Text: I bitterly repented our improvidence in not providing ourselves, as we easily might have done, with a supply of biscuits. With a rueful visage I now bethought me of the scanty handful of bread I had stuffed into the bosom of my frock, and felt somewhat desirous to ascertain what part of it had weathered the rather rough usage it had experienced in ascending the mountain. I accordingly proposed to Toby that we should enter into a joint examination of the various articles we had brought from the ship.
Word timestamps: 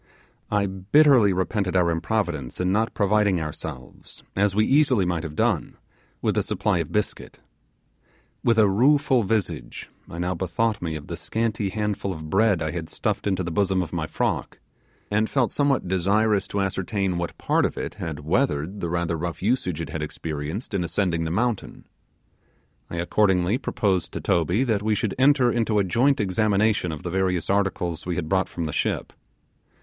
I 0.49 0.65
bitterly 0.65 1.31
repented 1.31 1.75
our 1.75 1.91
improvidence 1.91 2.59
in 2.59 2.71
not 2.71 2.95
providing 2.95 3.39
ourselves, 3.39 4.23
as 4.35 4.55
we 4.55 4.65
easily 4.65 5.05
might 5.05 5.21
have 5.21 5.35
done, 5.35 5.77
with 6.23 6.35
a 6.39 6.41
supply 6.41 6.79
of 6.79 6.91
biscuits. 6.91 7.37
With 8.43 8.57
a 8.57 8.67
rueful 8.67 9.21
visage 9.21 9.91
I 10.09 10.17
now 10.17 10.33
bethought 10.33 10.81
me 10.81 10.95
of 10.95 11.05
the 11.05 11.15
scanty 11.15 11.69
handful 11.69 12.11
of 12.13 12.31
bread 12.31 12.63
I 12.63 12.71
had 12.71 12.89
stuffed 12.89 13.27
into 13.27 13.43
the 13.43 13.51
bosom 13.51 13.83
of 13.83 13.93
my 13.93 14.07
frock, 14.07 14.57
and 15.11 15.29
felt 15.29 15.51
somewhat 15.51 15.87
desirous 15.87 16.47
to 16.47 16.61
ascertain 16.61 17.19
what 17.19 17.37
part 17.37 17.63
of 17.63 17.77
it 17.77 17.93
had 18.01 18.21
weathered 18.21 18.79
the 18.79 18.89
rather 18.89 19.15
rough 19.15 19.43
usage 19.43 19.81
it 19.81 19.91
had 19.91 20.01
experienced 20.01 20.73
in 20.73 20.83
ascending 20.83 21.25
the 21.25 21.29
mountain. 21.29 21.85
I 22.89 22.95
accordingly 22.95 23.59
proposed 23.59 24.13
to 24.13 24.19
Toby 24.19 24.63
that 24.63 24.81
we 24.81 24.95
should 24.95 25.13
enter 25.19 25.51
into 25.51 25.77
a 25.77 25.83
joint 25.83 26.19
examination 26.19 26.91
of 26.91 27.03
the 27.03 27.11
various 27.11 27.51
articles 27.51 28.07
we 28.07 28.15
had 28.15 28.27
brought 28.27 28.49
from 28.49 28.65
the 28.65 28.73
ship. 28.73 29.13